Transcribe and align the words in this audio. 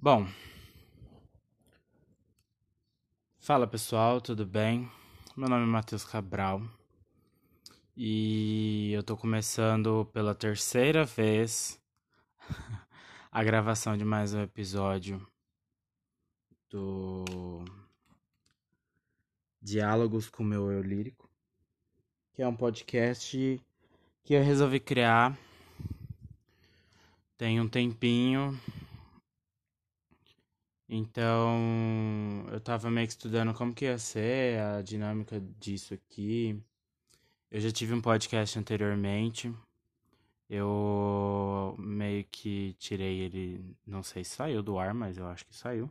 Bom, 0.00 0.28
fala 3.40 3.66
pessoal, 3.66 4.20
tudo 4.20 4.46
bem? 4.46 4.88
Meu 5.36 5.48
nome 5.48 5.64
é 5.64 5.66
Matheus 5.66 6.04
Cabral 6.04 6.62
e 7.96 8.92
eu 8.92 9.02
tô 9.02 9.16
começando 9.16 10.08
pela 10.12 10.36
terceira 10.36 11.04
vez 11.04 11.82
a 13.28 13.42
gravação 13.42 13.96
de 13.96 14.04
mais 14.04 14.32
um 14.32 14.40
episódio 14.40 15.26
do 16.70 17.64
Diálogos 19.60 20.30
com 20.30 20.44
meu 20.44 20.70
eu 20.70 20.80
lírico, 20.80 21.28
que 22.34 22.40
é 22.40 22.46
um 22.46 22.54
podcast 22.54 23.60
que 24.22 24.32
eu 24.32 24.44
resolvi 24.44 24.78
criar 24.78 25.36
tem 27.36 27.60
um 27.60 27.68
tempinho 27.68 28.56
então, 30.88 32.46
eu 32.50 32.60
tava 32.60 32.90
meio 32.90 33.06
que 33.06 33.12
estudando 33.12 33.52
como 33.54 33.74
que 33.74 33.84
ia 33.84 33.98
ser 33.98 34.58
a 34.60 34.82
dinâmica 34.82 35.40
disso 35.60 35.94
aqui. 35.94 36.58
Eu 37.50 37.60
já 37.60 37.70
tive 37.70 37.94
um 37.94 38.00
podcast 38.00 38.58
anteriormente. 38.58 39.52
Eu 40.48 41.76
meio 41.78 42.24
que 42.30 42.74
tirei 42.78 43.20
ele, 43.20 43.76
não 43.86 44.02
sei 44.02 44.24
se 44.24 44.30
saiu 44.36 44.62
do 44.62 44.78
ar, 44.78 44.94
mas 44.94 45.18
eu 45.18 45.26
acho 45.26 45.46
que 45.46 45.54
saiu. 45.54 45.90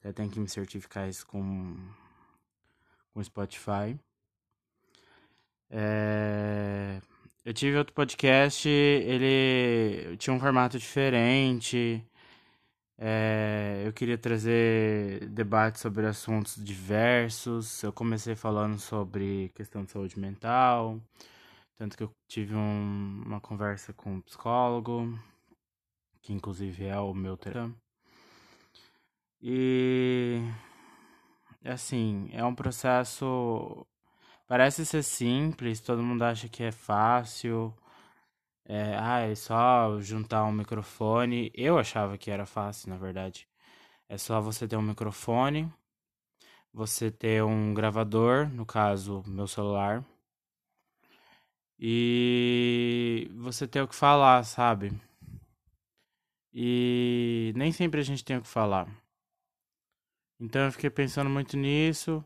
Até 0.00 0.12
tem 0.12 0.28
que 0.28 0.38
me 0.38 0.48
certificar 0.48 1.08
isso 1.08 1.26
com 1.26 1.76
com 3.14 3.24
Spotify. 3.24 3.98
É... 5.70 7.00
Eu 7.44 7.54
tive 7.54 7.78
outro 7.78 7.94
podcast, 7.94 8.68
ele 8.68 10.16
tinha 10.18 10.34
um 10.34 10.40
formato 10.40 10.78
diferente. 10.78 12.04
É, 13.00 13.84
eu 13.86 13.92
queria 13.92 14.18
trazer 14.18 15.28
debates 15.28 15.80
sobre 15.80 16.04
assuntos 16.06 16.56
diversos. 16.56 17.82
Eu 17.82 17.92
comecei 17.92 18.34
falando 18.34 18.78
sobre 18.78 19.50
questão 19.54 19.84
de 19.84 19.92
saúde 19.92 20.18
mental, 20.18 21.00
tanto 21.76 21.96
que 21.96 22.02
eu 22.02 22.10
tive 22.28 22.54
um, 22.56 23.22
uma 23.24 23.40
conversa 23.40 23.92
com 23.92 24.14
um 24.14 24.20
psicólogo, 24.20 25.16
que 26.20 26.32
inclusive 26.32 26.86
é 26.86 26.98
o 26.98 27.14
meu 27.14 27.36
terapeuta. 27.36 27.76
E 29.40 30.42
assim, 31.64 32.28
é 32.32 32.44
um 32.44 32.54
processo 32.54 33.86
parece 34.48 34.84
ser 34.84 35.04
simples, 35.04 35.80
todo 35.80 36.02
mundo 36.02 36.22
acha 36.24 36.48
que 36.48 36.64
é 36.64 36.72
fácil 36.72 37.72
é, 38.68 38.96
ah, 38.98 39.20
é 39.20 39.34
só 39.34 39.98
juntar 40.00 40.44
um 40.44 40.52
microfone. 40.52 41.50
Eu 41.54 41.78
achava 41.78 42.18
que 42.18 42.30
era 42.30 42.46
fácil, 42.46 42.90
na 42.90 42.98
verdade. 42.98 43.48
É 44.08 44.18
só 44.18 44.40
você 44.40 44.68
ter 44.68 44.76
um 44.76 44.82
microfone, 44.82 45.72
você 46.72 47.10
ter 47.10 47.42
um 47.44 47.74
gravador, 47.74 48.48
no 48.48 48.66
caso, 48.66 49.22
meu 49.26 49.46
celular, 49.46 50.04
e 51.78 53.30
você 53.36 53.66
ter 53.66 53.80
o 53.82 53.88
que 53.88 53.94
falar, 53.94 54.44
sabe? 54.44 54.92
E 56.52 57.52
nem 57.56 57.72
sempre 57.72 58.00
a 58.00 58.04
gente 58.04 58.24
tem 58.24 58.36
o 58.36 58.42
que 58.42 58.48
falar. 58.48 58.88
Então 60.40 60.62
eu 60.66 60.72
fiquei 60.72 60.90
pensando 60.90 61.30
muito 61.30 61.56
nisso. 61.56 62.24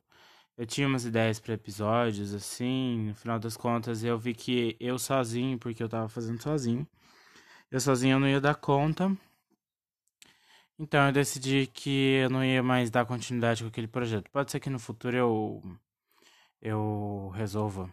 Eu 0.57 0.67
tinha 0.67 0.87
umas 0.87 1.05
ideias 1.05 1.41
para 1.41 1.55
episódios, 1.55 2.35
assim, 2.35 3.09
no 3.09 3.15
final 3.15 3.39
das 3.39 3.57
contas 3.57 4.05
eu 4.05 4.19
vi 4.19 4.35
que 4.35 4.77
eu 4.79 4.99
sozinho, 4.99 5.59
porque 5.59 5.83
eu 5.83 5.89
tava 5.89 6.09
fazendo 6.09 6.43
sozinho, 6.43 6.87
eu 7.71 7.81
sozinho 7.81 8.17
eu 8.17 8.21
não 8.21 8.29
ia 8.29 8.41
dar 8.41 8.55
conta. 8.57 9.17
Então 10.79 11.07
eu 11.07 11.13
decidi 11.13 11.67
que 11.67 12.19
eu 12.25 12.31
não 12.31 12.45
ia 12.45 12.63
mais 12.63 12.91
dar 12.91 13.07
continuidade 13.07 13.63
com 13.63 13.69
aquele 13.69 13.87
projeto. 13.89 14.31
Pode 14.31 14.51
ser 14.51 14.61
que 14.61 14.71
no 14.71 14.79
futuro 14.79 15.17
eu 15.17 15.63
eu 16.61 17.31
resolva 17.35 17.93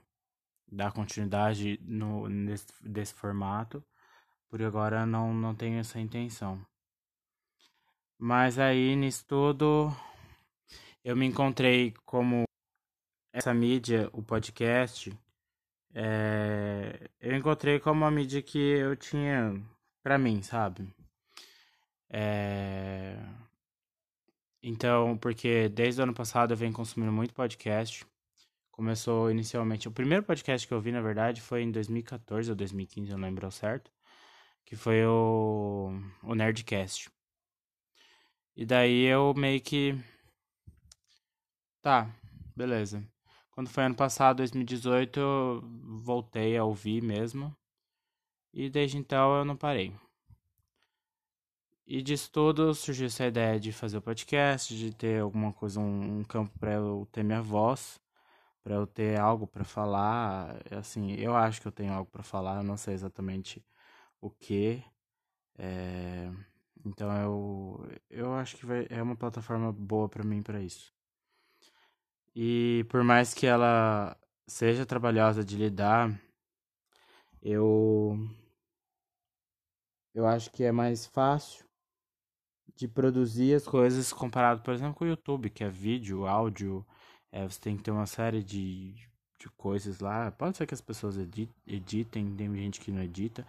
dar 0.72 0.92
continuidade 0.92 1.80
no 1.84 2.28
nesse, 2.30 2.68
desse 2.82 3.14
formato. 3.14 3.84
Por 4.50 4.62
agora 4.64 5.06
não 5.06 5.34
não 5.34 5.56
tenho 5.56 5.80
essa 5.80 6.00
intenção. 6.00 6.66
Mas 8.18 8.60
aí 8.60 8.96
nisso 8.96 9.26
tudo 9.28 9.94
eu 11.04 11.16
me 11.16 11.26
encontrei 11.26 11.94
como 12.06 12.49
essa 13.32 13.54
mídia, 13.54 14.10
o 14.14 14.22
podcast, 14.24 15.12
é, 15.94 17.10
eu 17.20 17.36
encontrei 17.36 17.80
como 17.80 18.02
uma 18.02 18.12
mídia 18.12 18.42
que 18.42 18.58
eu 18.58 18.96
tinha 18.96 19.62
para 20.04 20.18
mim, 20.18 20.42
sabe? 20.42 20.88
É, 22.10 23.18
então, 24.62 25.18
porque 25.18 25.70
desde 25.70 26.02
o 26.02 26.04
ano 26.04 26.14
passado 26.14 26.52
eu 26.54 26.58
venho 26.58 26.74
consumindo 26.74 27.12
muito 27.12 27.34
podcast. 27.34 28.06
Começou 28.72 29.32
inicialmente. 29.32 29.88
O 29.88 29.92
primeiro 29.92 30.24
podcast 30.24 30.68
que 30.68 30.74
eu 30.74 30.82
vi, 30.82 30.92
na 30.92 31.02
verdade, 31.02 31.42
foi 31.42 31.64
em 31.64 31.72
2014 31.72 32.50
ou 32.50 32.56
2015, 32.56 33.12
eu 33.12 33.18
não 33.18 33.28
lembro 33.28 33.50
certo. 33.52 33.92
Que 34.66 34.76
foi 34.76 35.06
o, 35.06 35.92
o 36.24 36.36
Nerdcast. 36.36 37.10
E 38.56 38.66
daí 38.66 39.06
eu 39.06 39.34
meio 39.36 39.62
que. 39.62 39.96
Tá, 41.82 42.10
beleza. 42.56 43.04
Quando 43.60 43.72
foi 43.72 43.84
ano 43.84 43.96
passado, 43.96 44.38
2018, 44.38 45.20
eu 45.20 45.62
voltei 46.02 46.56
a 46.56 46.64
ouvir 46.64 47.04
mesmo. 47.04 47.54
E 48.54 48.70
desde 48.70 48.98
então 48.98 49.36
eu 49.36 49.44
não 49.44 49.58
parei. 49.58 49.94
E 51.86 52.02
disso 52.02 52.32
tudo 52.32 52.74
surgiu 52.74 53.08
essa 53.08 53.28
ideia 53.28 53.60
de 53.60 53.74
fazer 53.74 53.98
o 53.98 54.02
podcast, 54.02 54.74
de 54.74 54.96
ter 54.96 55.20
alguma 55.20 55.52
coisa, 55.52 55.78
um, 55.78 56.20
um 56.20 56.24
campo 56.24 56.58
para 56.58 56.76
eu 56.76 57.06
ter 57.12 57.22
minha 57.22 57.42
voz, 57.42 58.00
para 58.64 58.76
eu 58.76 58.88
ter 58.88 59.20
algo 59.20 59.46
para 59.46 59.66
falar. 59.66 60.62
Assim, 60.72 61.12
eu 61.16 61.36
acho 61.36 61.60
que 61.60 61.68
eu 61.68 61.72
tenho 61.74 61.92
algo 61.92 62.10
para 62.10 62.24
falar, 62.24 62.60
eu 62.60 62.64
não 62.64 62.78
sei 62.78 62.94
exatamente 62.94 63.62
o 64.22 64.30
que. 64.30 64.82
É... 65.58 66.32
Então 66.86 67.12
eu, 67.18 67.90
eu 68.10 68.34
acho 68.36 68.56
que 68.56 68.66
vai, 68.66 68.88
é 68.90 69.04
uma 69.04 69.18
plataforma 69.18 69.74
boa 69.74 70.08
para 70.08 70.24
mim 70.24 70.42
para 70.42 70.62
isso. 70.62 70.98
E 72.36 72.86
por 72.90 73.04
mais 73.04 73.34
que 73.34 73.46
ela 73.46 74.18
seja 74.48 74.86
trabalhosa 74.86 75.44
de 75.44 75.56
lidar, 75.58 76.20
eu 77.42 78.18
eu 80.14 80.26
acho 80.28 80.52
que 80.52 80.64
é 80.64 80.72
mais 80.72 81.06
fácil 81.06 81.66
de 82.76 82.88
produzir 82.88 83.56
as 83.56 83.66
coisas 83.66 84.14
comparado, 84.14 84.62
por 84.62 84.74
exemplo, 84.74 84.96
com 84.96 85.06
o 85.06 85.08
YouTube, 85.08 85.50
que 85.50 85.64
é 85.64 85.70
vídeo, 85.70 86.26
áudio, 86.26 86.86
é, 87.32 87.48
você 87.48 87.60
tem 87.60 87.78
que 87.78 87.84
ter 87.84 87.92
uma 87.92 88.06
série 88.06 88.44
de, 88.44 88.94
de 89.38 89.50
coisas 89.58 90.00
lá. 90.00 90.32
Pode 90.32 90.58
ser 90.58 90.66
que 90.66 90.74
as 90.74 90.82
pessoas 90.82 91.18
editem, 91.68 92.36
tem 92.36 92.56
gente 92.56 92.80
que 92.80 92.92
não 92.92 93.02
edita. 93.04 93.46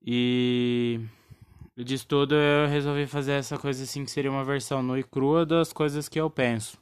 E 0.00 1.00
disso 1.76 2.06
tudo 2.06 2.34
eu 2.34 2.68
resolvi 2.68 3.06
fazer 3.06 3.32
essa 3.32 3.58
coisa 3.58 3.82
assim, 3.82 4.04
que 4.04 4.10
seria 4.10 4.30
uma 4.30 4.44
versão 4.44 4.82
nua 4.82 5.00
e 5.00 5.04
crua 5.04 5.44
das 5.44 5.72
coisas 5.72 6.08
que 6.08 6.20
eu 6.20 6.30
penso. 6.30 6.78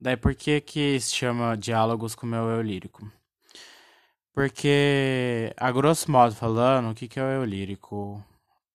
Daí 0.00 0.16
por 0.16 0.34
que 0.34 0.60
que 0.60 1.00
se 1.00 1.14
chama 1.14 1.56
Diálogos 1.56 2.14
com 2.14 2.26
o 2.26 2.30
meu 2.30 2.44
eu 2.48 2.62
lírico? 2.62 3.10
Porque, 4.32 5.52
a 5.56 5.72
grosso 5.72 6.10
modo 6.10 6.34
falando, 6.34 6.90
o 6.90 6.94
que 6.94 7.08
que 7.08 7.18
é 7.18 7.22
o 7.24 7.26
eu 7.26 7.44
lírico? 7.44 8.24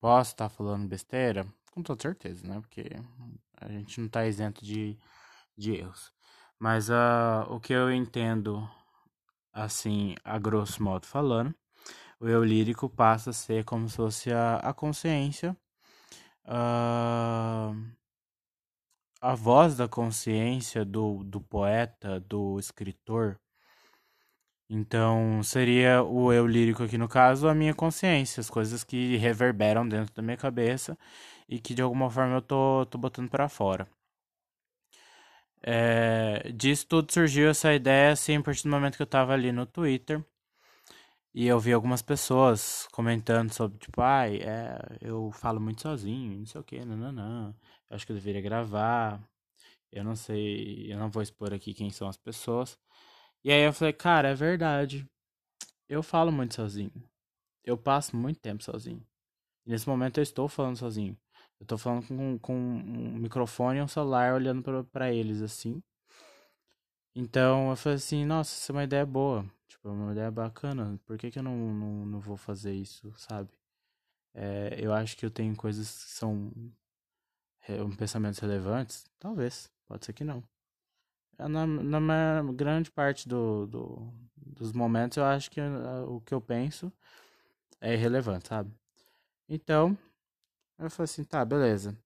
Posso 0.01 0.31
estar 0.31 0.49
falando 0.49 0.87
besteira? 0.87 1.47
Com 1.71 1.81
toda 1.81 2.01
certeza, 2.01 2.45
né? 2.45 2.59
Porque 2.59 2.83
a 3.61 3.69
gente 3.69 3.99
não 3.99 4.07
está 4.07 4.25
isento 4.27 4.65
de, 4.65 4.97
de 5.57 5.75
erros. 5.75 6.11
Mas 6.59 6.89
uh, 6.89 7.45
o 7.49 7.59
que 7.59 7.71
eu 7.73 7.91
entendo, 7.91 8.69
assim, 9.53 10.15
a 10.25 10.37
grosso 10.37 10.83
modo 10.83 11.05
falando, 11.05 11.55
o 12.19 12.27
eu 12.27 12.43
lírico 12.43 12.89
passa 12.89 13.29
a 13.29 13.33
ser 13.33 13.63
como 13.63 13.87
se 13.89 13.95
fosse 13.95 14.33
a, 14.33 14.57
a 14.57 14.73
consciência 14.73 15.55
uh, 16.45 17.92
a 19.23 19.35
voz 19.35 19.77
da 19.77 19.87
consciência 19.87 20.83
do, 20.83 21.23
do 21.23 21.39
poeta, 21.39 22.19
do 22.19 22.59
escritor. 22.59 23.39
Então, 24.69 25.41
seria 25.43 26.03
o 26.03 26.33
eu 26.33 26.45
lírico 26.45 26.83
aqui 26.83 26.97
no 26.97 27.07
caso, 27.07 27.47
a 27.47 27.55
minha 27.55 27.73
consciência, 27.73 28.41
as 28.41 28.49
coisas 28.49 28.83
que 28.83 29.15
reverberam 29.17 29.87
dentro 29.87 30.13
da 30.13 30.21
minha 30.21 30.35
cabeça 30.35 30.97
e 31.47 31.57
que 31.59 31.73
de 31.73 31.81
alguma 31.81 32.09
forma 32.09 32.35
eu 32.35 32.41
tô, 32.41 32.85
tô 32.87 32.97
botando 32.97 33.29
para 33.29 33.47
fora. 33.47 33.87
É, 35.61 36.51
disso 36.53 36.85
tudo 36.87 37.11
surgiu 37.11 37.49
essa 37.49 37.73
ideia 37.73 38.11
assim, 38.11 38.35
a 38.37 38.41
partir 38.41 38.63
do 38.63 38.69
momento 38.69 38.97
que 38.97 39.01
eu 39.01 39.07
tava 39.07 39.33
ali 39.33 39.51
no 39.53 39.65
Twitter 39.65 40.21
e 41.33 41.47
eu 41.47 41.59
vi 41.59 41.73
algumas 41.73 42.01
pessoas 42.01 42.87
comentando 42.91 43.51
sobre, 43.53 43.77
tipo, 43.79 44.01
ai, 44.01 44.37
é, 44.37 44.77
eu 45.01 45.31
falo 45.31 45.59
muito 45.59 45.81
sozinho, 45.81 46.39
não 46.39 46.45
sei 46.45 46.61
o 46.61 46.63
que, 46.63 46.85
não, 46.85 46.95
não, 46.95 47.11
não 47.11 47.55
acho 47.89 48.05
que 48.05 48.11
eu 48.11 48.15
deveria 48.15 48.41
gravar. 48.41 49.21
Eu 49.91 50.03
não 50.03 50.15
sei, 50.15 50.91
eu 50.91 50.97
não 50.97 51.09
vou 51.09 51.21
expor 51.21 51.53
aqui 51.53 51.73
quem 51.73 51.89
são 51.91 52.07
as 52.07 52.17
pessoas. 52.17 52.77
E 53.43 53.51
aí 53.51 53.61
eu 53.63 53.73
falei, 53.73 53.93
cara, 53.93 54.29
é 54.29 54.35
verdade. 54.35 55.07
Eu 55.89 56.03
falo 56.03 56.31
muito 56.31 56.55
sozinho. 56.55 56.91
Eu 57.63 57.77
passo 57.77 58.15
muito 58.15 58.39
tempo 58.39 58.63
sozinho. 58.63 59.05
E 59.65 59.69
nesse 59.71 59.87
momento 59.87 60.19
eu 60.19 60.23
estou 60.23 60.47
falando 60.47 60.77
sozinho. 60.77 61.17
Eu 61.59 61.67
tô 61.67 61.77
falando 61.77 62.07
com, 62.07 62.39
com 62.39 62.55
um 62.55 63.17
microfone 63.17 63.79
e 63.79 63.81
um 63.81 63.87
celular 63.87 64.33
olhando 64.33 64.63
para 64.91 65.13
eles 65.13 65.41
assim. 65.41 65.81
Então 67.15 67.69
eu 67.69 67.75
falei 67.75 67.97
assim, 67.97 68.25
nossa, 68.25 68.55
essa 68.55 68.71
é 68.71 68.73
uma 68.73 68.83
ideia 68.83 69.05
boa. 69.05 69.45
Tipo, 69.73 69.89
é 69.89 69.91
uma 69.91 70.11
ideia 70.11 70.29
bacana. 70.29 70.99
Por 71.03 71.17
que, 71.17 71.31
que 71.31 71.39
eu 71.39 71.43
não, 71.43 71.57
não, 71.57 72.05
não 72.05 72.19
vou 72.19 72.37
fazer 72.37 72.73
isso, 72.73 73.11
sabe? 73.17 73.49
É, 74.31 74.77
eu 74.79 74.93
acho 74.93 75.17
que 75.17 75.25
eu 75.25 75.31
tenho 75.31 75.55
coisas 75.55 76.03
que 76.03 76.11
são 76.11 76.51
pensamentos 77.97 78.39
relevantes. 78.39 79.05
Talvez, 79.19 79.71
pode 79.87 80.05
ser 80.05 80.13
que 80.13 80.23
não. 80.23 80.43
É, 81.39 81.47
na, 81.47 81.65
na 81.65 82.43
grande 82.53 82.91
parte 82.91 83.27
do, 83.27 83.65
do, 83.65 84.13
dos 84.35 84.71
momentos 84.71 85.17
eu 85.17 85.25
acho 85.25 85.49
que 85.49 85.59
o 86.07 86.21
que 86.21 86.35
eu 86.35 86.41
penso 86.41 86.93
é 87.81 87.93
irrelevante, 87.93 88.49
sabe? 88.49 88.71
Então, 89.49 89.97
eu 90.77 90.89
falei 90.91 91.05
assim, 91.05 91.23
tá, 91.23 91.43
beleza. 91.43 91.97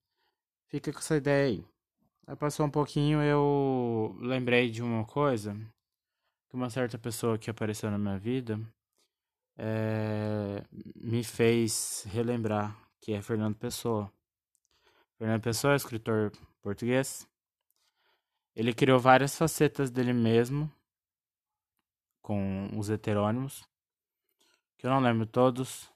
Fica 0.69 0.94
com 0.94 1.00
essa 1.00 1.18
ideia 1.18 1.48
aí. 1.48 1.66
Aí 2.25 2.36
passou 2.38 2.66
um 2.66 2.72
pouquinho, 2.72 3.22
eu 3.22 4.16
lembrei 4.22 4.72
de 4.72 4.81
uma 4.81 5.06
coisa 5.06 5.58
que 6.48 6.56
uma 6.56 6.70
certa 6.70 6.98
pessoa 6.98 7.38
que 7.38 7.50
apareceu 7.50 7.92
na 7.92 7.98
minha 7.98 8.18
vida 8.18 8.60
é, 9.58 10.64
me 10.96 11.24
fez 11.24 12.06
relembrar, 12.10 12.78
que 13.02 13.14
é 13.14 13.22
Fernando 13.22 13.56
Pessoa. 13.56 14.12
Fernando 15.18 15.42
Pessoa 15.42 15.74
é 15.74 15.76
escritor 15.76 16.32
português. 16.62 17.28
Ele 18.56 18.74
criou 18.74 19.00
várias 19.00 19.38
facetas 19.38 19.90
dele 19.90 20.14
mesmo 20.14 20.72
com 22.22 22.70
os 22.78 22.90
heterônimos, 22.90 23.68
que 24.78 24.86
eu 24.86 24.92
não 24.92 25.00
lembro 25.00 25.26
todos, 25.26 25.90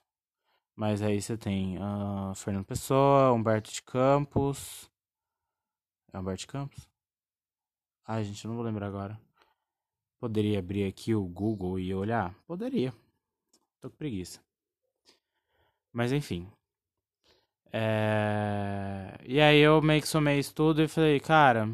mas 0.74 1.02
aí 1.02 1.20
você 1.20 1.36
tem 1.36 1.76
uh, 1.76 2.34
Fernando 2.34 2.64
Pessoa, 2.64 3.32
Humberto 3.32 3.70
de 3.70 3.82
Campos, 3.82 4.90
é 6.12 6.18
Humberto 6.18 6.46
Campos? 6.46 6.88
Ai, 8.06 8.24
gente, 8.24 8.44
eu 8.44 8.48
não 8.48 8.56
vou 8.56 8.64
lembrar 8.64 8.86
agora. 8.86 9.20
Poderia 10.22 10.60
abrir 10.60 10.84
aqui 10.84 11.16
o 11.16 11.24
Google 11.24 11.80
e 11.80 11.92
olhar? 11.92 12.32
Poderia. 12.46 12.94
Tô 13.80 13.90
com 13.90 13.96
preguiça. 13.96 14.40
Mas 15.92 16.12
enfim. 16.12 16.46
É... 17.72 19.18
E 19.26 19.40
aí 19.40 19.58
eu 19.58 19.82
meio 19.82 20.00
que 20.00 20.06
somei 20.06 20.38
isso 20.38 20.54
tudo 20.54 20.80
e 20.80 20.86
falei, 20.86 21.18
cara. 21.18 21.68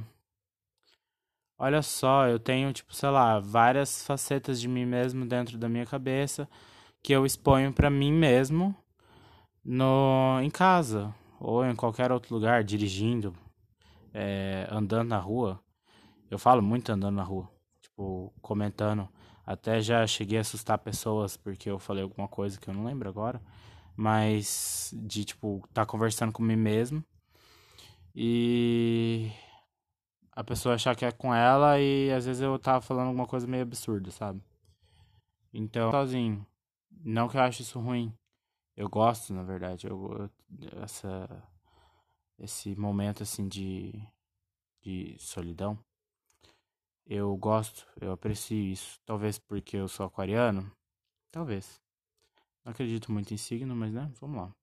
Olha 1.59 1.83
só, 1.83 2.27
eu 2.27 2.39
tenho, 2.39 2.73
tipo, 2.73 2.95
sei 2.95 3.11
lá, 3.11 3.39
várias 3.39 4.03
facetas 4.03 4.59
de 4.59 4.67
mim 4.67 4.87
mesmo 4.87 5.27
dentro 5.27 5.59
da 5.59 5.69
minha 5.69 5.85
cabeça 5.85 6.49
que 7.03 7.13
eu 7.13 7.27
exponho 7.27 7.71
para 7.71 7.91
mim 7.91 8.15
mesmo 8.15 8.75
no 9.63 10.41
em 10.41 10.49
casa 10.49 11.15
ou 11.39 11.67
em 11.67 11.77
qualquer 11.77 12.11
outro 12.11 12.35
lugar, 12.35 12.65
dirigindo, 12.65 13.37
é, 14.15 14.67
andando 14.71 15.09
na 15.09 15.19
rua, 15.19 15.63
eu 16.31 16.39
falo 16.39 16.63
muito 16.63 16.91
andando 16.91 17.17
na 17.17 17.23
rua, 17.23 17.47
tipo, 17.99 18.33
comentando. 18.41 19.09
Até 19.45 19.81
já 19.81 20.07
cheguei 20.07 20.39
a 20.39 20.43
assustar 20.43 20.79
pessoas 20.79 21.37
porque 21.37 21.69
eu 21.69 21.79
falei 21.79 22.03
alguma 22.03 22.29
coisa 22.29 22.61
que 22.61 22.69
eu 22.69 22.75
não 22.75 22.85
lembro 22.85 23.09
agora. 23.09 23.43
Mas 23.97 24.95
de, 24.95 25.25
tipo, 25.25 25.67
tá 25.75 25.85
conversando 25.85 26.33
com 26.33 26.43
mim 26.43 26.57
mesmo. 26.57 27.05
E 28.15 29.31
a 30.33 30.45
pessoa 30.45 30.77
achar 30.77 30.95
que 30.95 31.05
é 31.05 31.11
com 31.11 31.35
ela 31.35 31.81
e 31.81 32.13
às 32.13 32.27
vezes 32.27 32.43
eu 32.43 32.57
tava 32.59 32.81
falando 32.81 33.09
alguma 33.09 33.27
coisa 33.27 33.47
meio 33.47 33.65
absurda, 33.65 34.11
sabe? 34.11 34.41
Então, 35.53 35.91
sozinho. 35.91 36.47
Não 37.05 37.29
que 37.29 37.37
eu 37.37 37.41
ache 37.41 37.63
isso 37.63 37.81
ruim. 37.81 38.13
Eu 38.77 38.89
gosto, 38.89 39.33
na 39.33 39.43
verdade. 39.43 39.89
Eu, 39.89 40.31
essa 40.83 41.29
esse 42.39 42.77
momento 42.77 43.25
assim 43.25 43.49
de, 43.49 43.93
de 44.81 45.17
solidão. 45.19 45.77
Eu 47.09 47.35
gosto, 47.39 47.87
eu 47.99 48.13
aprecio 48.13 48.59
isso. 48.59 49.01
Talvez 49.07 49.39
porque 49.39 49.79
eu 49.79 49.89
sou 49.89 50.05
aquariano. 50.05 50.71
Talvez. 51.31 51.81
Não 52.63 52.73
acredito 52.73 53.11
muito 53.11 53.33
em 53.33 53.39
signo, 53.39 53.75
mas 53.75 53.95
né, 53.95 54.13
vamos 54.21 54.37
lá. 54.37 54.55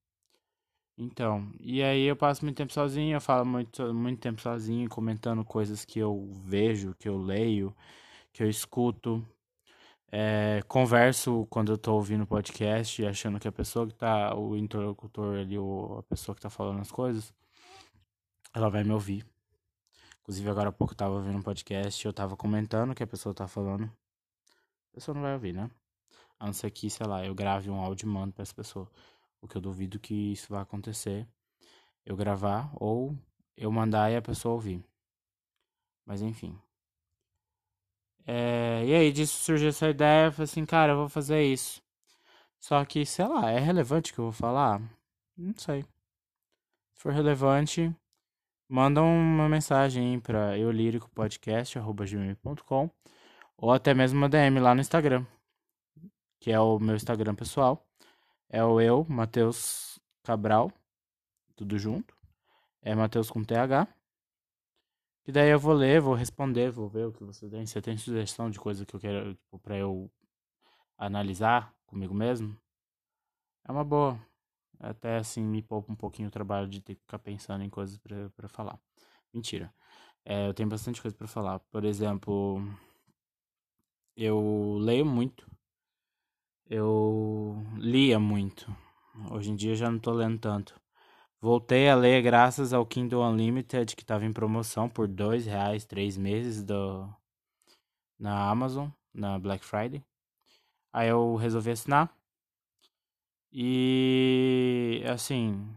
Então, 0.97 1.51
e 1.59 1.83
aí 1.83 2.03
eu 2.03 2.15
passo 2.15 2.45
muito 2.45 2.57
tempo 2.57 2.71
sozinho, 2.71 3.15
eu 3.15 3.21
falo 3.21 3.45
muito, 3.45 3.93
muito 3.93 4.19
tempo 4.19 4.39
sozinho, 4.39 4.87
comentando 4.87 5.43
coisas 5.43 5.83
que 5.83 5.99
eu 5.99 6.31
vejo, 6.45 6.95
que 6.95 7.09
eu 7.09 7.17
leio, 7.17 7.75
que 8.31 8.43
eu 8.43 8.49
escuto. 8.49 9.25
É, 10.11 10.61
converso 10.67 11.47
quando 11.49 11.71
eu 11.73 11.77
tô 11.77 11.95
ouvindo 11.95 12.27
podcast, 12.27 13.05
achando 13.05 13.39
que 13.39 13.47
a 13.47 13.51
pessoa 13.51 13.87
que 13.87 13.95
tá, 13.95 14.35
o 14.35 14.55
interlocutor 14.55 15.37
ali, 15.37 15.57
ou 15.57 15.99
a 15.99 16.03
pessoa 16.03 16.35
que 16.35 16.41
tá 16.41 16.49
falando 16.49 16.79
as 16.79 16.91
coisas, 16.91 17.33
ela 18.53 18.69
vai 18.69 18.83
me 18.83 18.91
ouvir. 18.91 19.25
Inclusive, 20.25 20.49
agora 20.49 20.69
há 20.69 20.71
pouco 20.71 20.93
eu 20.93 20.97
tava 20.97 21.13
ouvindo 21.13 21.37
um 21.37 21.41
podcast 21.43 22.03
eu 22.03 22.11
tava 22.11 22.35
comentando 22.35 22.89
o 22.91 22.95
que 22.95 23.03
a 23.03 23.07
pessoa 23.07 23.33
tá 23.33 23.47
falando. 23.47 23.83
A 23.83 24.95
pessoa 24.95 25.13
não 25.13 25.21
vai 25.21 25.33
ouvir, 25.33 25.53
né? 25.53 25.69
A 26.39 26.47
não 26.47 26.53
ser 26.53 26.71
que, 26.71 26.89
sei 26.89 27.05
lá, 27.05 27.23
eu 27.23 27.35
grave 27.35 27.69
um 27.69 27.79
áudio 27.79 28.07
e 28.07 28.09
mando 28.09 28.33
pra 28.33 28.41
essa 28.41 28.53
pessoa. 28.53 28.89
O 29.39 29.47
que 29.47 29.55
eu 29.55 29.61
duvido 29.61 29.99
que 29.99 30.31
isso 30.31 30.47
vai 30.49 30.63
acontecer. 30.63 31.27
Eu 32.03 32.15
gravar 32.15 32.71
ou 32.73 33.15
eu 33.55 33.71
mandar 33.71 34.11
e 34.11 34.15
a 34.15 34.21
pessoa 34.21 34.55
ouvir. 34.55 34.83
Mas 36.03 36.23
enfim. 36.23 36.59
É, 38.25 38.83
e 38.83 38.95
aí 38.95 39.11
disso 39.11 39.37
surgiu 39.43 39.69
essa 39.69 39.87
ideia, 39.87 40.25
eu 40.25 40.31
falei 40.31 40.45
assim, 40.45 40.65
cara, 40.65 40.93
eu 40.93 40.97
vou 40.97 41.09
fazer 41.09 41.43
isso. 41.43 41.83
Só 42.59 42.83
que, 42.83 43.05
sei 43.05 43.27
lá, 43.27 43.51
é 43.51 43.59
relevante 43.59 44.11
o 44.11 44.15
que 44.15 44.19
eu 44.21 44.25
vou 44.25 44.31
falar? 44.31 44.81
Não 45.37 45.53
sei. 45.55 45.83
Se 46.95 47.01
for 47.03 47.13
relevante, 47.13 47.95
manda 48.67 49.01
uma 49.01 49.47
mensagem 49.49 50.19
para 50.19 50.57
eulíricopodcast.gmail.com 50.57 52.89
ou 53.57 53.71
até 53.71 53.93
mesmo 53.93 54.17
uma 54.17 54.29
DM 54.29 54.59
lá 54.59 54.75
no 54.75 54.81
Instagram, 54.81 55.25
que 56.39 56.51
é 56.51 56.59
o 56.59 56.79
meu 56.79 56.95
Instagram 56.95 57.35
pessoal. 57.35 57.85
É 58.49 58.63
o 58.63 58.79
eu, 58.79 59.05
Matheus 59.09 59.99
Cabral, 60.23 60.71
tudo 61.55 61.77
junto. 61.77 62.15
É 62.81 62.93
Matheus 62.93 63.31
com 63.31 63.43
TH. 63.43 63.87
E 65.27 65.31
daí 65.31 65.49
eu 65.49 65.59
vou 65.59 65.73
ler, 65.73 65.99
vou 65.99 66.13
responder, 66.13 66.69
vou 66.69 66.87
ver 66.87 67.07
o 67.07 67.11
que 67.11 67.23
você 67.23 67.49
tem. 67.49 67.65
Você 67.65 67.81
tem 67.81 67.97
sugestão 67.97 68.49
de 68.49 68.59
coisa 68.59 68.85
que 68.85 68.95
eu 68.95 68.99
quero, 68.99 69.33
tipo, 69.33 69.73
eu 69.73 70.11
analisar 70.97 71.73
comigo 71.87 72.13
mesmo? 72.13 72.55
É 73.67 73.71
uma 73.71 73.83
boa. 73.83 74.19
Até 74.79 75.17
assim 75.17 75.43
me 75.43 75.61
poupa 75.61 75.91
um 75.91 75.95
pouquinho 75.95 76.27
o 76.27 76.31
trabalho 76.31 76.67
de 76.67 76.81
ter 76.81 76.95
que 76.95 77.01
ficar 77.01 77.19
pensando 77.19 77.63
em 77.63 77.69
coisas 77.69 77.97
para 77.97 78.47
falar. 78.47 78.79
Mentira. 79.33 79.73
É, 80.25 80.47
eu 80.47 80.53
tenho 80.53 80.69
bastante 80.69 81.01
coisa 81.01 81.15
para 81.15 81.27
falar. 81.27 81.59
Por 81.71 81.85
exemplo, 81.85 82.61
eu 84.15 84.77
leio 84.79 85.05
muito. 85.05 85.49
Eu 86.67 87.63
lia 87.77 88.19
muito. 88.19 88.75
Hoje 89.31 89.51
em 89.51 89.55
dia 89.55 89.75
já 89.75 89.89
não 89.89 89.99
tô 89.99 90.11
lendo 90.11 90.39
tanto. 90.39 90.79
Voltei 91.39 91.89
a 91.89 91.95
ler 91.95 92.21
graças 92.23 92.73
ao 92.73 92.85
Kindle 92.85 93.23
Unlimited 93.23 93.95
que 93.95 94.01
estava 94.03 94.25
em 94.25 94.33
promoção 94.33 94.89
por 94.89 95.07
dois 95.07 95.45
reais 95.45 95.85
três 95.85 96.17
meses 96.17 96.63
do 96.63 97.07
na 98.19 98.49
Amazon 98.49 98.89
na 99.13 99.37
Black 99.39 99.63
Friday. 99.63 100.03
Aí 100.91 101.09
eu 101.09 101.35
resolvi 101.35 101.71
assinar. 101.71 102.11
E 103.57 105.01
assim, 105.07 105.73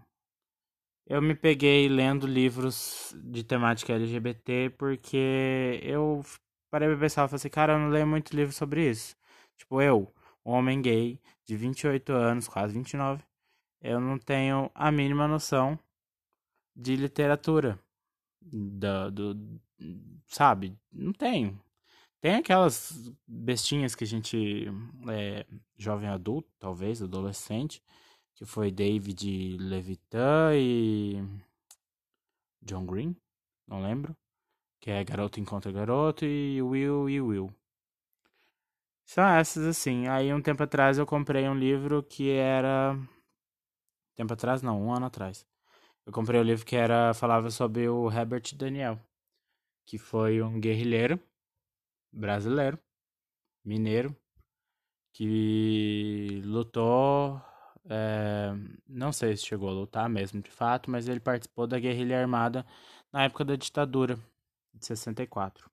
eu 1.07 1.23
me 1.23 1.33
peguei 1.33 1.89
lendo 1.89 2.27
livros 2.27 3.15
de 3.23 3.45
temática 3.45 3.93
LGBT 3.93 4.71
porque 4.77 5.79
eu 5.85 6.25
parei 6.73 6.89
pra 6.89 6.99
pensar 6.99 7.25
e 7.25 7.29
falei 7.29 7.37
assim, 7.37 7.49
cara, 7.49 7.75
eu 7.75 7.79
não 7.79 7.89
leio 7.89 8.05
muito 8.05 8.35
livro 8.35 8.53
sobre 8.53 8.91
isso. 8.91 9.15
Tipo, 9.57 9.81
eu, 9.81 10.13
um 10.45 10.51
homem 10.55 10.83
gay 10.83 11.21
de 11.47 11.57
28 11.57 12.13
anos, 12.13 12.49
quase 12.49 12.75
29, 12.75 13.23
eu 13.81 14.01
não 14.01 14.19
tenho 14.19 14.69
a 14.75 14.91
mínima 14.91 15.29
noção 15.29 15.79
de 16.75 16.97
literatura. 16.97 17.79
Do, 18.43 19.11
do, 19.13 19.61
sabe? 20.27 20.77
Não 20.93 21.13
tenho. 21.13 21.57
Tem 22.21 22.35
aquelas 22.35 23.13
bestinhas 23.27 23.95
que 23.95 24.03
a 24.03 24.07
gente 24.07 24.67
é 25.09 25.47
jovem 25.77 26.09
adulto, 26.09 26.51
talvez, 26.59 27.01
adolescente, 27.01 27.81
que 28.35 28.45
foi 28.45 28.73
David 28.73 29.57
Levitan 29.59 30.53
e 30.55 31.23
John 32.61 32.85
Green, 32.85 33.17
não 33.69 33.81
lembro, 33.81 34.17
que 34.81 34.91
é 34.91 35.05
Garoto 35.05 35.39
Encontra 35.39 35.71
Garoto 35.71 36.25
e 36.25 36.61
Will 36.61 37.09
e 37.09 37.21
Will. 37.21 37.55
São 39.05 39.25
essas 39.25 39.65
assim. 39.65 40.09
Aí 40.09 40.33
um 40.35 40.43
tempo 40.43 40.63
atrás 40.63 40.99
eu 40.99 41.07
comprei 41.07 41.49
um 41.49 41.55
livro 41.55 42.03
que 42.03 42.31
era 42.31 42.99
tempo 44.17 44.33
atrás 44.33 44.61
não, 44.61 44.83
um 44.83 44.93
ano 44.93 45.07
atrás. 45.07 45.47
Eu 46.05 46.13
comprei 46.13 46.41
um 46.41 46.45
livro 46.45 46.67
que 46.67 46.77
era 46.77 47.15
falava 47.15 47.51
sobre 47.51 47.89
o 47.89 48.11
Herbert 48.11 48.55
Daniel, 48.57 49.01
que 49.87 49.99
foi 49.99 50.43
um 50.43 50.61
guerrilheiro 50.61 51.21
brasileiro, 52.12 52.79
mineiro, 53.65 54.17
que 55.12 56.41
lutou 56.45 57.41
É, 57.91 58.53
não 58.87 59.12
sei 59.12 59.37
se 59.37 59.47
chegou 59.47 59.69
a 59.71 59.73
lutar 59.73 60.09
mesmo 60.11 60.43
de 60.43 60.50
fato, 60.50 60.91
mas 60.91 61.09
ele 61.09 61.21
participou 61.21 61.67
da 61.67 61.79
guerrilha 61.81 62.21
armada 62.21 62.67
na 63.12 63.25
época 63.25 63.45
da 63.45 63.57
ditadura 63.57 64.17
de 64.75 64.87
64. 64.87 65.71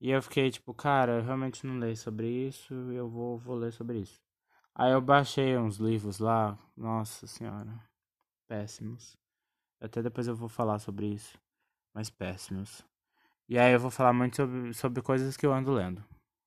E 0.00 0.10
eu 0.10 0.22
fiquei 0.22 0.50
tipo, 0.50 0.72
cara, 0.74 1.18
eu 1.18 1.22
realmente 1.22 1.66
não 1.66 1.78
leio 1.78 1.96
sobre 1.96 2.28
isso, 2.48 2.74
eu 2.92 3.08
vou, 3.08 3.38
vou 3.38 3.56
ler 3.56 3.72
sobre 3.72 4.00
isso. 4.00 4.20
Aí 4.74 4.92
eu 4.92 5.00
baixei 5.00 5.56
uns 5.58 5.76
livros 5.78 6.18
lá, 6.20 6.58
nossa 6.76 7.26
senhora, 7.26 7.72
péssimos. 8.48 9.16
Até 9.80 10.02
depois 10.02 10.28
eu 10.28 10.36
vou 10.36 10.48
falar 10.48 10.78
sobre 10.80 11.06
isso, 11.08 11.38
mas 11.94 12.10
péssimos. 12.10 12.84
E 13.50 13.58
aí 13.58 13.72
eu 13.72 13.80
vou 13.80 13.90
falar 13.90 14.12
muito 14.12 14.36
sobre, 14.36 14.72
sobre 14.72 15.02
coisas 15.02 15.36
que 15.36 15.44
eu 15.44 15.52
ando 15.52 15.72
lendo. 15.72 16.04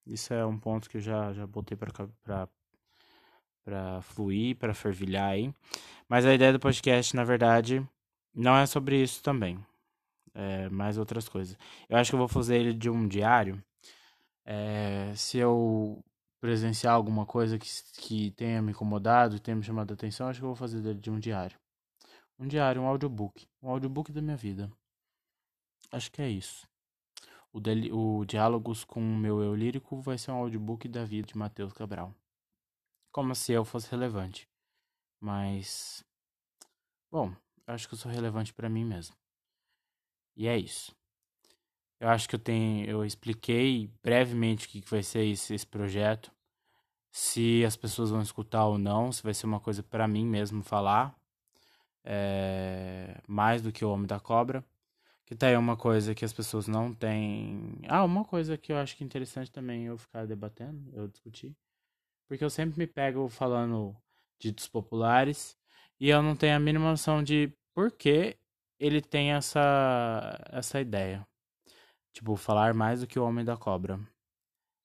Isso 0.07 0.33
é 0.33 0.45
um 0.45 0.57
ponto 0.57 0.89
que 0.89 0.95
eu 0.95 1.01
já, 1.01 1.33
já 1.33 1.45
botei 1.45 1.75
pra, 1.75 1.91
pra 3.65 4.01
fluir, 4.01 4.55
pra 4.55 4.73
fervilhar 4.73 5.31
aí. 5.31 5.53
Mas 6.07 6.25
a 6.25 6.33
ideia 6.33 6.53
do 6.53 6.61
podcast, 6.61 7.13
na 7.13 7.25
verdade, 7.25 7.85
não 8.33 8.55
é 8.55 8.65
sobre 8.65 9.03
isso 9.03 9.21
também. 9.21 9.59
É 10.33 10.69
mais 10.69 10.97
outras 10.97 11.27
coisas. 11.27 11.57
Eu 11.89 11.97
acho 11.97 12.09
que 12.09 12.15
eu 12.15 12.19
vou 12.19 12.29
fazer 12.29 12.55
ele 12.55 12.73
de 12.73 12.89
um 12.89 13.05
diário. 13.05 13.61
É, 14.45 15.11
se 15.13 15.37
eu 15.37 16.01
presenciar 16.39 16.93
alguma 16.93 17.25
coisa 17.25 17.59
que, 17.59 17.67
que 17.97 18.31
tenha 18.31 18.61
me 18.61 18.71
incomodado, 18.71 19.41
tenha 19.41 19.57
me 19.57 19.63
chamado 19.63 19.91
a 19.91 19.93
atenção, 19.93 20.29
acho 20.29 20.39
que 20.39 20.45
eu 20.45 20.49
vou 20.49 20.55
fazer 20.55 20.79
dele 20.79 21.01
de 21.01 21.11
um 21.11 21.19
diário. 21.19 21.59
Um 22.39 22.47
diário, 22.47 22.81
um 22.81 22.87
audiobook. 22.87 23.45
Um 23.61 23.69
audiobook 23.69 24.09
da 24.09 24.21
minha 24.21 24.37
vida. 24.37 24.71
Acho 25.91 26.09
que 26.09 26.21
é 26.21 26.29
isso. 26.29 26.65
O, 27.53 27.59
o 28.19 28.25
Diálogos 28.25 28.83
com 28.83 28.99
o 28.99 29.17
meu 29.17 29.41
eu 29.43 29.55
lírico 29.55 30.01
vai 30.01 30.17
ser 30.17 30.31
um 30.31 30.35
audiobook 30.35 30.87
da 30.87 31.05
vida 31.05 31.27
de 31.27 31.37
Matheus 31.37 31.71
Cabral. 31.71 32.13
Como 33.11 33.35
se 33.35 33.53
eu 33.53 33.63
fosse 33.63 33.91
relevante. 33.91 34.49
Mas. 35.19 36.03
Bom, 37.11 37.31
acho 37.67 37.87
que 37.87 37.93
eu 37.93 37.97
sou 37.97 38.11
relevante 38.11 38.51
para 38.51 38.67
mim 38.67 38.83
mesmo. 38.83 39.15
E 40.35 40.47
é 40.47 40.57
isso. 40.57 40.95
Eu 41.99 42.09
acho 42.09 42.27
que 42.27 42.35
eu 42.35 42.39
tenho. 42.39 42.89
Eu 42.89 43.05
expliquei 43.05 43.87
brevemente 44.01 44.65
o 44.65 44.69
que 44.69 44.81
vai 44.89 45.03
ser 45.03 45.23
esse, 45.25 45.53
esse 45.53 45.67
projeto. 45.67 46.31
Se 47.11 47.63
as 47.63 47.77
pessoas 47.77 48.09
vão 48.09 48.21
escutar 48.21 48.65
ou 48.65 48.79
não, 48.79 49.11
se 49.11 49.21
vai 49.21 49.33
ser 49.33 49.45
uma 49.45 49.59
coisa 49.59 49.83
para 49.83 50.07
mim 50.07 50.25
mesmo 50.25 50.63
falar. 50.63 51.15
É, 52.03 53.21
mais 53.27 53.61
do 53.61 53.71
que 53.71 53.85
o 53.85 53.91
Homem 53.91 54.07
da 54.07 54.19
Cobra. 54.19 54.65
Que 55.25 55.35
tá 55.35 55.47
aí 55.47 55.55
uma 55.55 55.77
coisa 55.77 56.13
que 56.13 56.25
as 56.25 56.33
pessoas 56.33 56.67
não 56.67 56.93
têm. 56.93 57.79
Ah, 57.87 58.03
uma 58.03 58.25
coisa 58.25 58.57
que 58.57 58.71
eu 58.71 58.77
acho 58.77 58.97
que 58.97 59.03
é 59.03 59.05
interessante 59.05 59.51
também 59.51 59.85
eu 59.85 59.97
ficar 59.97 60.25
debatendo, 60.25 60.91
eu 60.93 61.07
discutir. 61.07 61.55
Porque 62.27 62.43
eu 62.43 62.49
sempre 62.49 62.77
me 62.77 62.87
pego 62.87 63.29
falando 63.29 63.95
ditos 64.39 64.67
populares 64.67 65.57
e 65.99 66.09
eu 66.09 66.21
não 66.21 66.35
tenho 66.35 66.55
a 66.55 66.59
mínima 66.59 66.89
noção 66.89 67.23
de 67.23 67.53
por 67.73 67.91
que 67.91 68.37
ele 68.79 69.01
tem 69.01 69.31
essa, 69.31 70.37
essa 70.51 70.81
ideia. 70.81 71.25
Tipo, 72.11 72.35
falar 72.35 72.73
mais 72.73 72.99
do 73.01 73.07
que 73.07 73.17
o 73.17 73.23
Homem 73.23 73.45
da 73.45 73.55
Cobra. 73.55 73.99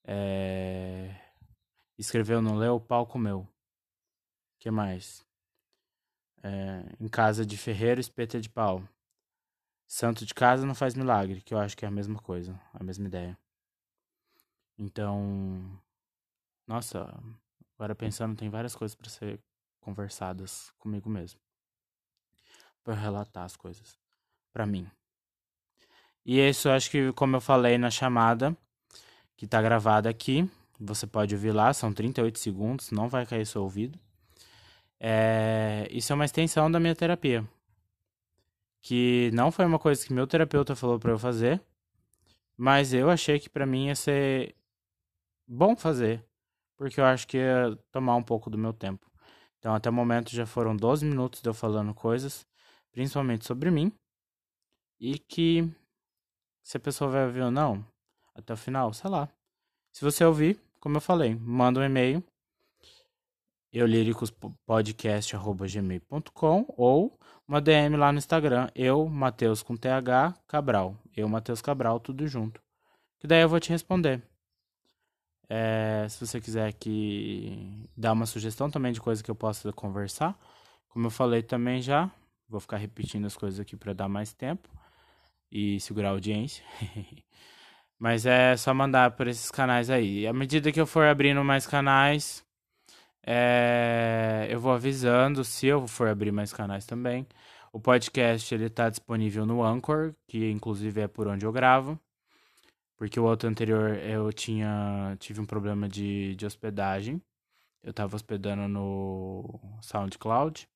É... 0.06 1.14
Escreveu, 1.98 2.40
não 2.40 2.56
leu, 2.56 2.76
o 2.76 3.06
comeu. 3.06 3.46
que 4.60 4.70
mais? 4.70 5.26
É... 6.42 6.84
Em 7.00 7.08
casa 7.08 7.44
de 7.44 7.58
ferreiro, 7.58 8.00
espeta 8.00 8.40
de 8.40 8.48
pau. 8.48 8.82
Santo 9.88 10.26
de 10.26 10.34
casa 10.34 10.66
não 10.66 10.74
faz 10.74 10.94
milagre, 10.94 11.40
que 11.40 11.54
eu 11.54 11.58
acho 11.58 11.74
que 11.74 11.86
é 11.86 11.88
a 11.88 11.90
mesma 11.90 12.18
coisa, 12.18 12.60
a 12.74 12.84
mesma 12.84 13.06
ideia. 13.08 13.38
Então, 14.78 15.80
nossa, 16.66 17.18
agora 17.74 17.94
pensando, 17.94 18.36
tem 18.36 18.50
várias 18.50 18.76
coisas 18.76 18.94
para 18.94 19.08
ser 19.08 19.40
conversadas 19.80 20.70
comigo 20.78 21.08
mesmo. 21.08 21.40
Para 22.84 22.94
relatar 22.94 23.44
as 23.44 23.56
coisas 23.56 23.98
para 24.52 24.66
mim. 24.66 24.86
E 26.22 26.38
isso, 26.38 26.68
acho 26.68 26.90
que 26.90 27.10
como 27.14 27.36
eu 27.36 27.40
falei 27.40 27.78
na 27.78 27.90
chamada, 27.90 28.54
que 29.38 29.46
tá 29.46 29.62
gravada 29.62 30.10
aqui, 30.10 30.48
você 30.78 31.06
pode 31.06 31.34
ouvir 31.34 31.52
lá, 31.52 31.72
são 31.72 31.94
38 31.94 32.38
segundos, 32.38 32.90
não 32.90 33.08
vai 33.08 33.24
cair 33.24 33.46
seu 33.46 33.62
ouvido. 33.62 33.98
É, 35.00 35.88
isso 35.90 36.12
é 36.12 36.14
uma 36.14 36.26
extensão 36.26 36.70
da 36.70 36.78
minha 36.78 36.94
terapia 36.94 37.42
que 38.82 39.30
não 39.32 39.50
foi 39.50 39.64
uma 39.64 39.78
coisa 39.78 40.04
que 40.04 40.12
meu 40.12 40.26
terapeuta 40.26 40.76
falou 40.76 40.98
para 40.98 41.12
eu 41.12 41.18
fazer, 41.18 41.62
mas 42.56 42.92
eu 42.92 43.10
achei 43.10 43.38
que 43.38 43.48
para 43.48 43.66
mim 43.66 43.86
ia 43.86 43.94
ser 43.94 44.54
bom 45.46 45.76
fazer, 45.76 46.24
porque 46.76 47.00
eu 47.00 47.04
acho 47.04 47.26
que 47.26 47.38
ia 47.38 47.76
tomar 47.90 48.16
um 48.16 48.22
pouco 48.22 48.50
do 48.50 48.58
meu 48.58 48.72
tempo. 48.72 49.10
Então, 49.58 49.74
até 49.74 49.90
o 49.90 49.92
momento 49.92 50.30
já 50.30 50.46
foram 50.46 50.76
12 50.76 51.04
minutos 51.04 51.42
de 51.42 51.48
eu 51.48 51.54
falando 51.54 51.92
coisas, 51.94 52.46
principalmente 52.92 53.44
sobre 53.44 53.70
mim, 53.70 53.92
e 55.00 55.18
que 55.18 55.68
se 56.62 56.76
a 56.76 56.80
pessoa 56.80 57.10
vai 57.10 57.26
ouvir 57.26 57.42
ou 57.42 57.50
não, 57.50 57.84
até 58.34 58.52
o 58.52 58.56
final, 58.56 58.92
sei 58.92 59.10
lá. 59.10 59.28
Se 59.92 60.04
você 60.04 60.24
ouvir, 60.24 60.60
como 60.80 60.96
eu 60.96 61.00
falei, 61.00 61.34
manda 61.34 61.80
um 61.80 61.84
e-mail 61.84 62.22
eulíricospodcast.gmail.com 63.72 66.66
ou 66.76 67.18
uma 67.46 67.60
DM 67.60 67.96
lá 67.96 68.10
no 68.12 68.18
Instagram, 68.18 68.68
eu, 68.74 69.08
Matheus 69.08 69.62
com 69.62 69.76
TH, 69.76 70.34
Cabral. 70.46 70.96
Eu, 71.16 71.28
Matheus 71.28 71.62
Cabral, 71.62 71.98
tudo 71.98 72.26
junto. 72.26 72.60
Que 73.18 73.26
daí 73.26 73.40
eu 73.42 73.48
vou 73.48 73.58
te 73.58 73.70
responder. 73.70 74.22
É, 75.48 76.06
se 76.08 76.26
você 76.26 76.40
quiser 76.40 76.72
que 76.74 77.88
dar 77.96 78.12
uma 78.12 78.26
sugestão 78.26 78.70
também 78.70 78.92
de 78.92 79.00
coisa 79.00 79.24
que 79.24 79.30
eu 79.30 79.34
possa 79.34 79.72
conversar, 79.72 80.38
como 80.88 81.06
eu 81.06 81.10
falei 81.10 81.42
também 81.42 81.80
já, 81.80 82.10
vou 82.48 82.60
ficar 82.60 82.76
repetindo 82.76 83.26
as 83.26 83.36
coisas 83.36 83.58
aqui 83.58 83.76
para 83.76 83.94
dar 83.94 84.08
mais 84.08 84.32
tempo 84.32 84.68
e 85.50 85.80
segurar 85.80 86.08
a 86.08 86.12
audiência. 86.12 86.62
Mas 87.98 88.26
é 88.26 88.56
só 88.56 88.72
mandar 88.72 89.12
por 89.12 89.26
esses 89.26 89.50
canais 89.50 89.90
aí. 89.90 90.26
À 90.26 90.32
medida 90.32 90.70
que 90.70 90.80
eu 90.80 90.86
for 90.86 91.06
abrindo 91.06 91.42
mais 91.42 91.66
canais, 91.66 92.44
é, 93.30 94.46
eu 94.50 94.58
vou 94.58 94.72
avisando 94.72 95.44
se 95.44 95.66
eu 95.66 95.86
for 95.86 96.08
abrir 96.08 96.32
mais 96.32 96.50
canais 96.50 96.86
também. 96.86 97.26
O 97.70 97.78
podcast 97.78 98.54
ele 98.54 98.70
tá 98.70 98.88
disponível 98.88 99.44
no 99.44 99.62
Anchor, 99.62 100.14
que 100.26 100.50
inclusive 100.50 101.02
é 101.02 101.08
por 101.08 101.28
onde 101.28 101.44
eu 101.44 101.52
gravo. 101.52 102.00
Porque 102.96 103.20
o 103.20 103.24
outro 103.24 103.48
anterior 103.48 103.96
eu 103.98 104.32
tinha 104.32 105.16
tive 105.20 105.40
um 105.40 105.46
problema 105.46 105.88
de, 105.88 106.34
de 106.36 106.46
hospedagem. 106.46 107.22
Eu 107.82 107.92
tava 107.92 108.16
hospedando 108.16 108.66
no 108.68 109.60
SoundCloud. 109.82 110.68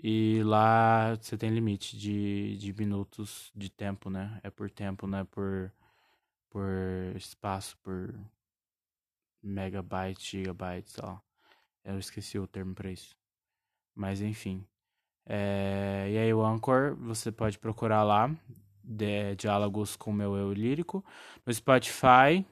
E 0.00 0.42
lá 0.44 1.14
você 1.16 1.38
tem 1.38 1.50
limite 1.50 1.96
de, 1.98 2.56
de 2.58 2.72
minutos 2.74 3.52
de 3.54 3.70
tempo, 3.70 4.10
né? 4.10 4.40
É 4.42 4.50
por 4.50 4.70
tempo, 4.70 5.06
né? 5.06 5.24
Por, 5.30 5.72
por 6.50 6.66
espaço, 7.16 7.78
por 7.78 8.14
megabyte, 9.42 10.38
gigabyte, 10.38 10.90
sei 10.90 11.04
lá. 11.04 11.22
Eu 11.84 11.98
esqueci 11.98 12.38
o 12.38 12.46
termo 12.46 12.74
para 12.74 12.90
isso. 12.90 13.16
Mas 13.94 14.20
enfim. 14.20 14.64
É... 15.26 16.08
E 16.10 16.18
aí 16.18 16.34
o 16.34 16.44
Anchor, 16.44 16.94
você 16.96 17.32
pode 17.32 17.58
procurar 17.58 18.02
lá. 18.02 18.30
De 18.82 19.34
diálogos 19.36 19.96
com 19.96 20.10
meu 20.12 20.34
eu 20.36 20.52
lírico. 20.52 21.04
No 21.44 21.52
Spotify. 21.52 22.44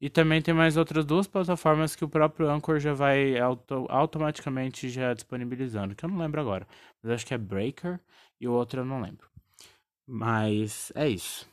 E 0.00 0.08
também 0.08 0.40
tem 0.40 0.54
mais 0.54 0.76
outras 0.76 1.04
duas 1.04 1.26
plataformas 1.26 1.96
que 1.96 2.04
o 2.04 2.08
próprio 2.08 2.48
Anchor 2.48 2.78
já 2.78 2.94
vai 2.94 3.38
auto 3.38 3.84
automaticamente 3.88 4.88
já 4.88 5.12
disponibilizando. 5.12 5.94
Que 5.94 6.04
eu 6.04 6.08
não 6.08 6.18
lembro 6.18 6.40
agora. 6.40 6.66
Mas 7.02 7.12
acho 7.12 7.26
que 7.26 7.34
é 7.34 7.38
Breaker 7.38 8.00
e 8.40 8.46
o 8.46 8.52
outro 8.52 8.80
eu 8.80 8.84
não 8.84 9.00
lembro. 9.00 9.28
Mas 10.06 10.92
é 10.94 11.08
isso. 11.08 11.46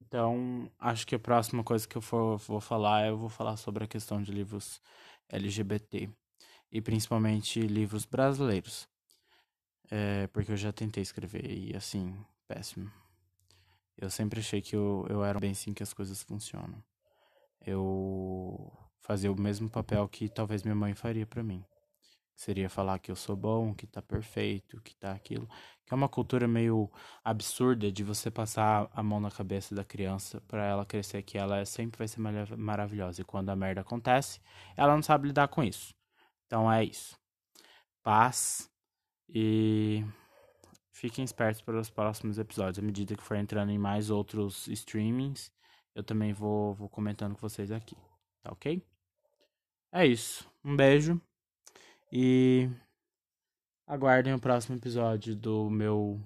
Então, 0.00 0.70
acho 0.78 1.06
que 1.06 1.14
a 1.14 1.18
próxima 1.18 1.62
coisa 1.62 1.86
que 1.86 1.96
eu 1.96 2.00
for, 2.00 2.38
vou 2.38 2.60
falar, 2.60 3.06
eu 3.06 3.16
vou 3.18 3.28
falar 3.28 3.58
sobre 3.58 3.84
a 3.84 3.86
questão 3.86 4.22
de 4.22 4.32
livros 4.32 4.80
LGBT 5.28 6.08
e 6.70 6.80
principalmente 6.80 7.60
livros 7.60 8.04
brasileiros. 8.04 8.88
É, 9.90 10.26
porque 10.28 10.52
eu 10.52 10.56
já 10.56 10.72
tentei 10.72 11.02
escrever 11.02 11.50
e 11.50 11.74
assim, 11.74 12.14
péssimo. 12.46 12.90
Eu 13.96 14.10
sempre 14.10 14.40
achei 14.40 14.60
que 14.60 14.76
eu, 14.76 15.06
eu 15.08 15.24
era 15.24 15.40
bem 15.40 15.52
assim 15.52 15.72
que 15.72 15.82
as 15.82 15.92
coisas 15.92 16.22
funcionam. 16.22 16.82
Eu 17.66 18.70
fazia 19.00 19.32
o 19.32 19.40
mesmo 19.40 19.68
papel 19.68 20.06
que 20.08 20.28
talvez 20.28 20.62
minha 20.62 20.74
mãe 20.74 20.94
faria 20.94 21.26
para 21.26 21.42
mim. 21.42 21.64
Seria 22.38 22.70
falar 22.70 23.00
que 23.00 23.10
eu 23.10 23.16
sou 23.16 23.34
bom, 23.34 23.74
que 23.74 23.84
tá 23.84 24.00
perfeito, 24.00 24.80
que 24.82 24.94
tá 24.94 25.10
aquilo. 25.10 25.48
Que 25.84 25.92
é 25.92 25.96
uma 25.96 26.08
cultura 26.08 26.46
meio 26.46 26.88
absurda 27.24 27.90
de 27.90 28.04
você 28.04 28.30
passar 28.30 28.88
a 28.92 29.02
mão 29.02 29.18
na 29.18 29.28
cabeça 29.28 29.74
da 29.74 29.82
criança 29.84 30.40
para 30.42 30.64
ela 30.64 30.86
crescer 30.86 31.20
que 31.24 31.36
ela 31.36 31.64
sempre 31.64 31.98
vai 31.98 32.06
ser 32.06 32.20
maravilhosa. 32.56 33.22
E 33.22 33.24
quando 33.24 33.48
a 33.50 33.56
merda 33.56 33.80
acontece, 33.80 34.40
ela 34.76 34.94
não 34.94 35.02
sabe 35.02 35.26
lidar 35.26 35.48
com 35.48 35.64
isso. 35.64 35.92
Então 36.46 36.70
é 36.70 36.84
isso. 36.84 37.18
Paz 38.04 38.70
e 39.28 40.04
fiquem 40.92 41.24
espertos 41.24 41.60
para 41.60 41.80
os 41.80 41.90
próximos 41.90 42.38
episódios. 42.38 42.78
À 42.78 42.82
medida 42.82 43.16
que 43.16 43.22
for 43.22 43.36
entrando 43.36 43.72
em 43.72 43.78
mais 43.78 44.10
outros 44.10 44.68
streamings, 44.68 45.50
eu 45.92 46.04
também 46.04 46.32
vou, 46.32 46.72
vou 46.72 46.88
comentando 46.88 47.34
com 47.34 47.40
vocês 47.40 47.72
aqui. 47.72 47.96
Tá 48.44 48.52
ok? 48.52 48.80
É 49.90 50.06
isso. 50.06 50.48
Um 50.64 50.76
beijo 50.76 51.20
E 52.10 52.70
aguardem 53.86 54.32
o 54.32 54.40
próximo 54.40 54.76
episódio 54.76 55.36
do 55.36 55.68
meu 55.68 56.18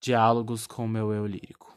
Diálogos 0.00 0.66
com 0.66 0.84
o 0.84 0.88
meu 0.88 1.12
eu 1.12 1.26
lírico. 1.26 1.73